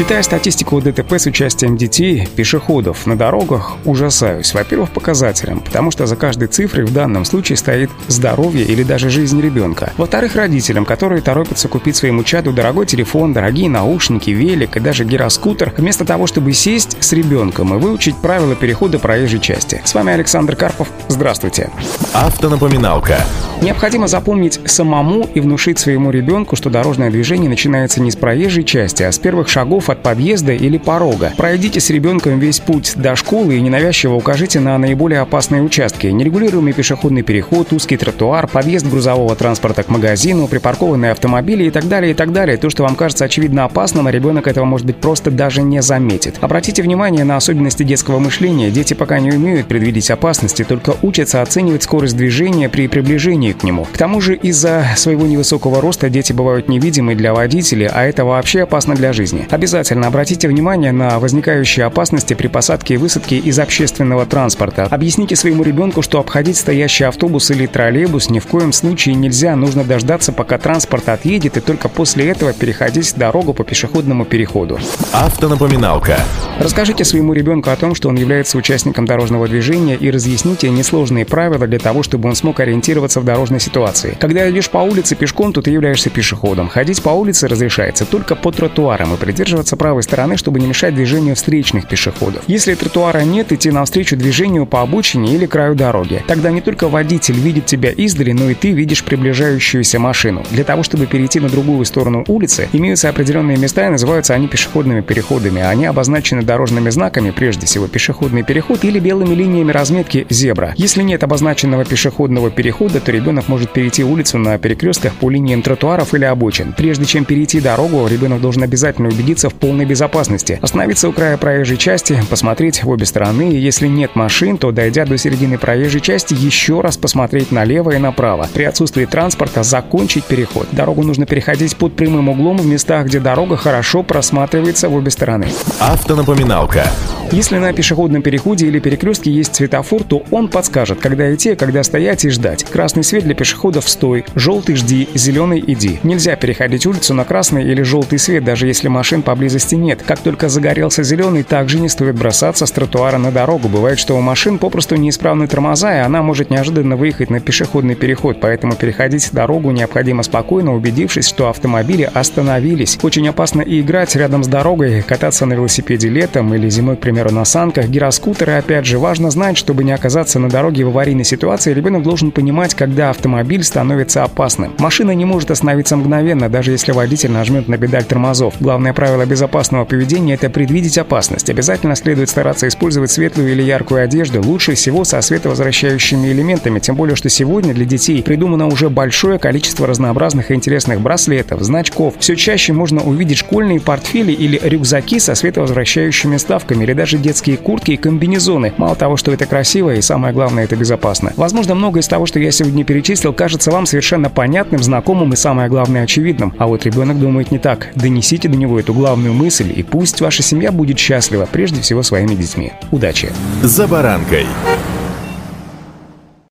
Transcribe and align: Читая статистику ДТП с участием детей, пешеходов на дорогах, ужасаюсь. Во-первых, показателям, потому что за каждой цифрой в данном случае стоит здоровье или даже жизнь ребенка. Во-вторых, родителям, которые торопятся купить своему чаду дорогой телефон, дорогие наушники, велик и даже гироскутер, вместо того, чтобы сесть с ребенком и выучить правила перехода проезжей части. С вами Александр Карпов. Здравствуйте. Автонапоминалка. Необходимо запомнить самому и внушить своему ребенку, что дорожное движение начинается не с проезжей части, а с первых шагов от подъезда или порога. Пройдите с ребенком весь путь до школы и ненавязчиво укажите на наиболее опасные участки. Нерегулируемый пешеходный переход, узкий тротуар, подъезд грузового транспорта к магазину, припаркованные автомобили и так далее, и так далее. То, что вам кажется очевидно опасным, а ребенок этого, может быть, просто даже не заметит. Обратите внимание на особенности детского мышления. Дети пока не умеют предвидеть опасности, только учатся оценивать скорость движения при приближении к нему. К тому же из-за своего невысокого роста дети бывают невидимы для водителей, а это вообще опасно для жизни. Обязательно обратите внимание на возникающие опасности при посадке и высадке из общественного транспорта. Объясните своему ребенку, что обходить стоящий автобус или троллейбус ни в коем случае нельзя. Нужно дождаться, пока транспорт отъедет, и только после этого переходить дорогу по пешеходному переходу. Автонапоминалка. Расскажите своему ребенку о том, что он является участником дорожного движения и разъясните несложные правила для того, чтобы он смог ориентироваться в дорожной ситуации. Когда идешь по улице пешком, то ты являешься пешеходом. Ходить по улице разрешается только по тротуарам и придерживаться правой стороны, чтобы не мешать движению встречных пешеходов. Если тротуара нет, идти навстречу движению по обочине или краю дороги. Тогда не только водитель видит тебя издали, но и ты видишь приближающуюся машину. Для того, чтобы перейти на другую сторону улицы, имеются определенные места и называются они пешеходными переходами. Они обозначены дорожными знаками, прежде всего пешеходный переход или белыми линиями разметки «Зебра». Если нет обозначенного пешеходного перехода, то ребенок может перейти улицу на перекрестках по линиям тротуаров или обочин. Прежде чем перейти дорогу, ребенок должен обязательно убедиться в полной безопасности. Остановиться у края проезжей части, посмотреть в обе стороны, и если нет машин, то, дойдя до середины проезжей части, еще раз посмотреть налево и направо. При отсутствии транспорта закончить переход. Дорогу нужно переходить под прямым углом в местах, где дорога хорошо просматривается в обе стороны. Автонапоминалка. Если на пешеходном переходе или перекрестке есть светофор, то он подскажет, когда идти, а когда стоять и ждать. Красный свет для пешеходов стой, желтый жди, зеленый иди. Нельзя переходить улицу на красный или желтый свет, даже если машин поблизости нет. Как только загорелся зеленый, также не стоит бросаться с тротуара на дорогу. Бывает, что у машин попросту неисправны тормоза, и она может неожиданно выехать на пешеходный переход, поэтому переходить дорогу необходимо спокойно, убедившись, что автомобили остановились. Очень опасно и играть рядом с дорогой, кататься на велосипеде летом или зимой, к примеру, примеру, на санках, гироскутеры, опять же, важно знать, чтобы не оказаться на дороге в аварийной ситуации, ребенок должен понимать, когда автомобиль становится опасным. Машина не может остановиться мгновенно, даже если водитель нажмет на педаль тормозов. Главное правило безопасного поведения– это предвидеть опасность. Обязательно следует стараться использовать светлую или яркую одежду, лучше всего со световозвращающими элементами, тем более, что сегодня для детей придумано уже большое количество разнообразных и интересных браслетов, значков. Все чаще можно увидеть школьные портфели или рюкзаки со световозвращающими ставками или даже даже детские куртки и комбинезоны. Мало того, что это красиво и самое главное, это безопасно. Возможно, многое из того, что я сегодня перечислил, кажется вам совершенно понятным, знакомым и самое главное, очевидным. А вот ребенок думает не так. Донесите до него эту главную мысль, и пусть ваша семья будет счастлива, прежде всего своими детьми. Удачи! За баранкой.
Читая 0.00 0.22
статистику 0.22 0.80
ДТП 0.80 1.12
с 1.18 1.26
участием 1.26 1.76
детей, 1.76 2.26
пешеходов 2.34 3.06
на 3.06 3.18
дорогах, 3.18 3.76
ужасаюсь. 3.84 4.54
Во-первых, 4.54 4.92
показателям, 4.92 5.60
потому 5.60 5.90
что 5.90 6.06
за 6.06 6.16
каждой 6.16 6.48
цифрой 6.48 6.86
в 6.86 6.92
данном 6.94 7.26
случае 7.26 7.58
стоит 7.58 7.90
здоровье 8.08 8.64
или 8.64 8.82
даже 8.82 9.10
жизнь 9.10 9.38
ребенка. 9.42 9.92
Во-вторых, 9.98 10.36
родителям, 10.36 10.86
которые 10.86 11.20
торопятся 11.20 11.68
купить 11.68 11.96
своему 11.96 12.24
чаду 12.24 12.54
дорогой 12.54 12.86
телефон, 12.86 13.34
дорогие 13.34 13.68
наушники, 13.68 14.30
велик 14.30 14.78
и 14.78 14.80
даже 14.80 15.04
гироскутер, 15.04 15.74
вместо 15.76 16.06
того, 16.06 16.26
чтобы 16.26 16.54
сесть 16.54 16.96
с 16.98 17.12
ребенком 17.12 17.74
и 17.74 17.78
выучить 17.78 18.16
правила 18.16 18.56
перехода 18.56 18.98
проезжей 18.98 19.38
части. 19.38 19.82
С 19.84 19.92
вами 19.92 20.14
Александр 20.14 20.56
Карпов. 20.56 20.88
Здравствуйте. 21.08 21.68
Автонапоминалка. 22.14 23.18
Необходимо 23.62 24.08
запомнить 24.08 24.58
самому 24.64 25.28
и 25.34 25.40
внушить 25.40 25.78
своему 25.78 26.10
ребенку, 26.10 26.56
что 26.56 26.70
дорожное 26.70 27.10
движение 27.10 27.50
начинается 27.50 28.00
не 28.00 28.10
с 28.10 28.16
проезжей 28.16 28.64
части, 28.64 29.02
а 29.02 29.12
с 29.12 29.18
первых 29.18 29.50
шагов 29.50 29.90
от 29.90 30.02
подъезда 30.02 30.52
или 30.52 30.78
порога. 30.78 31.34
Пройдите 31.36 31.78
с 31.78 31.90
ребенком 31.90 32.38
весь 32.38 32.58
путь 32.58 32.94
до 32.96 33.14
школы 33.16 33.56
и 33.56 33.60
ненавязчиво 33.60 34.14
укажите 34.14 34.60
на 34.60 34.78
наиболее 34.78 35.20
опасные 35.20 35.60
участки. 35.60 36.06
Нерегулируемый 36.06 36.72
пешеходный 36.72 37.20
переход, 37.20 37.70
узкий 37.74 37.98
тротуар, 37.98 38.46
подъезд 38.46 38.86
грузового 38.86 39.36
транспорта 39.36 39.82
к 39.82 39.90
магазину, 39.90 40.48
припаркованные 40.48 41.12
автомобили 41.12 41.64
и 41.64 41.70
так 41.70 41.86
далее, 41.86 42.12
и 42.12 42.14
так 42.14 42.32
далее. 42.32 42.56
То, 42.56 42.70
что 42.70 42.84
вам 42.84 42.94
кажется 42.94 43.26
очевидно 43.26 43.66
опасным, 43.66 44.06
а 44.06 44.10
ребенок 44.10 44.48
этого, 44.48 44.64
может 44.64 44.86
быть, 44.86 44.96
просто 44.96 45.30
даже 45.30 45.60
не 45.60 45.82
заметит. 45.82 46.38
Обратите 46.40 46.82
внимание 46.82 47.24
на 47.24 47.36
особенности 47.36 47.82
детского 47.82 48.20
мышления. 48.20 48.70
Дети 48.70 48.94
пока 48.94 49.20
не 49.20 49.32
умеют 49.32 49.66
предвидеть 49.66 50.10
опасности, 50.10 50.64
только 50.64 50.96
учатся 51.02 51.42
оценивать 51.42 51.82
скорость 51.82 52.16
движения 52.16 52.70
при 52.70 52.88
приближении 52.88 53.49
к 53.52 53.62
нему. 53.62 53.84
К 53.84 53.96
тому 53.96 54.20
же 54.20 54.34
из-за 54.34 54.86
своего 54.96 55.26
невысокого 55.26 55.80
роста 55.80 56.10
дети 56.10 56.32
бывают 56.32 56.68
невидимы 56.68 57.14
для 57.14 57.34
водителей, 57.34 57.86
а 57.86 58.04
это 58.04 58.24
вообще 58.24 58.62
опасно 58.62 58.94
для 58.94 59.12
жизни. 59.12 59.46
Обязательно 59.50 60.06
обратите 60.06 60.48
внимание 60.48 60.92
на 60.92 61.18
возникающие 61.18 61.86
опасности 61.86 62.34
при 62.34 62.48
посадке 62.48 62.94
и 62.94 62.96
высадке 62.96 63.38
из 63.38 63.58
общественного 63.58 64.26
транспорта. 64.26 64.84
Объясните 64.84 65.36
своему 65.36 65.62
ребенку, 65.62 66.02
что 66.02 66.18
обходить 66.18 66.56
стоящий 66.56 67.04
автобус 67.04 67.50
или 67.50 67.66
троллейбус 67.66 68.30
ни 68.30 68.38
в 68.38 68.46
коем 68.46 68.72
случае 68.72 69.14
нельзя. 69.14 69.56
Нужно 69.56 69.84
дождаться, 69.84 70.32
пока 70.32 70.58
транспорт 70.58 71.08
отъедет, 71.08 71.56
и 71.56 71.60
только 71.60 71.88
после 71.88 72.28
этого 72.28 72.52
переходить 72.52 73.14
дорогу 73.16 73.54
по 73.54 73.64
пешеходному 73.64 74.24
переходу. 74.24 74.78
Автонапоминалка. 75.12 76.18
Расскажите 76.58 77.04
своему 77.04 77.32
ребенку 77.32 77.70
о 77.70 77.76
том, 77.76 77.94
что 77.94 78.08
он 78.08 78.16
является 78.16 78.58
участником 78.58 79.06
дорожного 79.06 79.48
движения 79.48 79.96
и 79.96 80.10
разъясните 80.10 80.70
несложные 80.70 81.24
правила 81.24 81.66
для 81.66 81.78
того, 81.78 82.02
чтобы 82.02 82.28
он 82.28 82.34
смог 82.34 82.60
ориентироваться 82.60 83.20
в 83.20 83.24
дорожной 83.40 83.60
ситуации. 83.60 84.18
Когда 84.20 84.50
идешь 84.50 84.68
по 84.68 84.78
улице 84.78 85.16
пешком, 85.16 85.54
то 85.54 85.62
ты 85.62 85.70
являешься 85.70 86.10
пешеходом. 86.10 86.68
Ходить 86.68 87.02
по 87.02 87.08
улице 87.08 87.48
разрешается 87.48 88.04
только 88.04 88.36
по 88.36 88.52
тротуарам 88.52 89.14
и 89.14 89.16
придерживаться 89.16 89.78
правой 89.78 90.02
стороны, 90.02 90.36
чтобы 90.36 90.60
не 90.60 90.66
мешать 90.66 90.94
движению 90.94 91.36
встречных 91.36 91.88
пешеходов. 91.88 92.42
Если 92.48 92.74
тротуара 92.74 93.20
нет, 93.20 93.50
идти 93.50 93.70
навстречу 93.70 94.14
движению 94.16 94.66
по 94.66 94.82
обочине 94.82 95.34
или 95.34 95.46
краю 95.46 95.74
дороги. 95.74 96.22
Тогда 96.26 96.50
не 96.50 96.60
только 96.60 96.88
водитель 96.88 97.36
видит 97.36 97.64
тебя 97.64 97.90
издали, 97.90 98.32
но 98.32 98.50
и 98.50 98.54
ты 98.54 98.72
видишь 98.72 99.04
приближающуюся 99.04 99.98
машину. 99.98 100.44
Для 100.50 100.64
того, 100.64 100.82
чтобы 100.82 101.06
перейти 101.06 101.40
на 101.40 101.48
другую 101.48 101.86
сторону 101.86 102.24
улицы, 102.28 102.68
имеются 102.74 103.08
определенные 103.08 103.56
места 103.56 103.86
и 103.86 103.90
называются 103.90 104.34
они 104.34 104.48
пешеходными 104.48 105.00
переходами. 105.00 105.62
Они 105.62 105.86
обозначены 105.86 106.42
дорожными 106.42 106.90
знаками, 106.90 107.30
прежде 107.30 107.64
всего 107.64 107.88
пешеходный 107.88 108.42
переход 108.42 108.84
или 108.84 108.98
белыми 108.98 109.34
линиями 109.34 109.72
разметки 109.72 110.26
«Зебра». 110.28 110.74
Если 110.76 111.02
нет 111.02 111.24
обозначенного 111.24 111.86
пешеходного 111.86 112.50
перехода, 112.50 113.00
то 113.00 113.10
ребенок 113.30 113.48
может 113.48 113.70
перейти 113.70 114.02
улицу 114.02 114.38
на 114.38 114.58
перекрестках 114.58 115.14
по 115.14 115.30
линиям 115.30 115.62
тротуаров 115.62 116.14
или 116.14 116.24
обочин. 116.24 116.74
Прежде 116.76 117.04
чем 117.04 117.24
перейти 117.24 117.60
дорогу, 117.60 118.04
ребенок 118.08 118.40
должен 118.40 118.64
обязательно 118.64 119.08
убедиться 119.08 119.48
в 119.48 119.54
полной 119.54 119.84
безопасности. 119.84 120.58
Остановиться 120.60 121.08
у 121.08 121.12
края 121.12 121.36
проезжей 121.36 121.76
части, 121.76 122.20
посмотреть 122.28 122.82
в 122.82 122.88
обе 122.88 123.06
стороны, 123.06 123.52
и 123.52 123.56
если 123.56 123.86
нет 123.86 124.16
машин, 124.16 124.58
то, 124.58 124.72
дойдя 124.72 125.04
до 125.04 125.16
середины 125.16 125.58
проезжей 125.58 126.00
части, 126.00 126.34
еще 126.34 126.80
раз 126.80 126.96
посмотреть 126.96 127.52
налево 127.52 127.92
и 127.92 127.98
направо. 127.98 128.48
При 128.52 128.64
отсутствии 128.64 129.04
транспорта 129.04 129.62
закончить 129.62 130.24
переход. 130.24 130.66
Дорогу 130.72 131.04
нужно 131.04 131.24
переходить 131.24 131.76
под 131.76 131.94
прямым 131.94 132.30
углом 132.30 132.56
в 132.56 132.66
местах, 132.66 133.06
где 133.06 133.20
дорога 133.20 133.56
хорошо 133.56 134.02
просматривается 134.02 134.88
в 134.88 134.94
обе 134.96 135.12
стороны. 135.12 135.46
Автонапоминалка. 135.78 136.84
Если 137.32 137.58
на 137.58 137.72
пешеходном 137.72 138.22
переходе 138.22 138.66
или 138.66 138.80
перекрестке 138.80 139.30
есть 139.30 139.54
светофор, 139.54 140.02
то 140.02 140.24
он 140.32 140.48
подскажет, 140.48 140.98
когда 140.98 141.32
идти, 141.32 141.50
а 141.50 141.56
когда 141.56 141.84
стоять 141.84 142.24
и 142.24 142.28
ждать. 142.28 142.64
Красный 142.64 143.04
свет 143.04 143.22
для 143.22 143.36
пешеходов 143.36 143.88
стой, 143.88 144.24
желтый 144.34 144.74
жди, 144.74 145.08
зеленый 145.14 145.62
иди. 145.64 146.00
Нельзя 146.02 146.34
переходить 146.34 146.86
улицу 146.86 147.14
на 147.14 147.24
красный 147.24 147.62
или 147.62 147.82
желтый 147.82 148.18
свет, 148.18 148.42
даже 148.42 148.66
если 148.66 148.88
машин 148.88 149.22
поблизости 149.22 149.76
нет. 149.76 150.02
Как 150.04 150.18
только 150.18 150.48
загорелся 150.48 151.04
зеленый, 151.04 151.44
также 151.44 151.78
не 151.78 151.88
стоит 151.88 152.16
бросаться 152.16 152.66
с 152.66 152.72
тротуара 152.72 153.18
на 153.18 153.30
дорогу. 153.30 153.68
Бывает, 153.68 154.00
что 154.00 154.16
у 154.16 154.20
машин 154.20 154.58
попросту 154.58 154.96
неисправны 154.96 155.46
тормоза, 155.46 155.94
и 155.94 156.00
она 156.00 156.22
может 156.22 156.50
неожиданно 156.50 156.96
выехать 156.96 157.30
на 157.30 157.38
пешеходный 157.38 157.94
переход, 157.94 158.40
поэтому 158.40 158.74
переходить 158.74 159.28
дорогу 159.30 159.70
необходимо 159.70 160.24
спокойно, 160.24 160.74
убедившись, 160.74 161.28
что 161.28 161.48
автомобили 161.48 162.10
остановились. 162.12 162.98
Очень 163.02 163.28
опасно 163.28 163.60
и 163.62 163.80
играть 163.80 164.16
рядом 164.16 164.42
с 164.42 164.48
дорогой, 164.48 165.02
кататься 165.02 165.46
на 165.46 165.52
велосипеде 165.52 166.08
летом 166.08 166.52
или 166.54 166.68
зимой, 166.68 166.96
к 166.96 167.00
примеру, 167.00 167.19
примеру, 167.20 167.34
на 167.38 167.44
санках, 167.44 167.88
гироскутеры, 167.88 168.52
опять 168.52 168.86
же, 168.86 168.98
важно 168.98 169.30
знать, 169.30 169.58
чтобы 169.58 169.84
не 169.84 169.92
оказаться 169.92 170.38
на 170.38 170.48
дороге 170.48 170.84
в 170.84 170.88
аварийной 170.88 171.24
ситуации, 171.24 171.74
ребенок 171.74 172.02
должен 172.02 172.30
понимать, 172.30 172.74
когда 172.74 173.10
автомобиль 173.10 173.62
становится 173.62 174.24
опасным. 174.24 174.72
Машина 174.78 175.10
не 175.10 175.26
может 175.26 175.50
остановиться 175.50 175.96
мгновенно, 175.96 176.48
даже 176.48 176.70
если 176.70 176.92
водитель 176.92 177.30
нажмет 177.30 177.68
на 177.68 177.76
педаль 177.76 178.04
тормозов. 178.04 178.54
Главное 178.60 178.94
правило 178.94 179.26
безопасного 179.26 179.84
поведения– 179.84 180.34
это 180.40 180.48
предвидеть 180.48 180.96
опасность. 180.96 181.50
Обязательно 181.50 181.94
следует 181.94 182.30
стараться 182.30 182.66
использовать 182.68 183.10
светлую 183.10 183.52
или 183.52 183.62
яркую 183.62 184.02
одежду, 184.02 184.40
лучше 184.42 184.74
всего 184.74 185.04
со 185.04 185.20
световозвращающими 185.20 186.28
элементами, 186.28 186.78
тем 186.78 186.96
более, 186.96 187.16
что 187.16 187.28
сегодня 187.28 187.74
для 187.74 187.84
детей 187.84 188.22
придумано 188.22 188.66
уже 188.66 188.88
большое 188.88 189.38
количество 189.38 189.86
разнообразных 189.86 190.50
и 190.50 190.54
интересных 190.54 191.00
браслетов, 191.00 191.60
значков. 191.62 192.14
Все 192.18 192.34
чаще 192.34 192.72
можно 192.72 193.02
увидеть 193.02 193.38
школьные 193.38 193.80
портфели 193.80 194.32
или 194.32 194.58
рюкзаки 194.62 195.18
со 195.18 195.34
световозвращающими 195.34 196.38
ставками 196.38 196.84
или 196.84 196.94
даже 196.94 197.09
даже 197.10 197.22
детские 197.22 197.56
куртки 197.56 197.92
и 197.92 197.96
комбинезоны. 197.96 198.72
Мало 198.76 198.94
того, 198.94 199.16
что 199.16 199.32
это 199.32 199.44
красиво 199.44 199.92
и 199.94 200.00
самое 200.00 200.32
главное, 200.32 200.64
это 200.64 200.76
безопасно. 200.76 201.32
Возможно, 201.36 201.74
многое 201.74 202.02
из 202.02 202.08
того, 202.08 202.26
что 202.26 202.38
я 202.38 202.52
сегодня 202.52 202.84
перечислил, 202.84 203.32
кажется 203.32 203.72
вам 203.72 203.86
совершенно 203.86 204.30
понятным, 204.30 204.80
знакомым 204.80 205.32
и 205.32 205.36
самое 205.36 205.68
главное, 205.68 206.04
очевидным. 206.04 206.54
А 206.58 206.68
вот 206.68 206.84
ребенок 206.84 207.18
думает 207.18 207.50
не 207.50 207.58
так. 207.58 207.88
Донесите 207.96 208.48
до 208.48 208.56
него 208.56 208.78
эту 208.78 208.94
главную 208.94 209.34
мысль, 209.34 209.72
и 209.74 209.82
пусть 209.82 210.20
ваша 210.20 210.42
семья 210.42 210.70
будет 210.70 210.98
счастлива, 210.98 211.48
прежде 211.50 211.80
всего 211.80 212.04
своими 212.04 212.36
детьми. 212.36 212.72
Удачи! 212.92 213.32
За 213.62 213.88
баранкой. 213.88 214.46